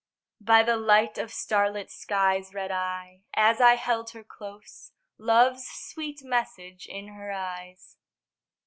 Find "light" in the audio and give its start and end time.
0.77-1.19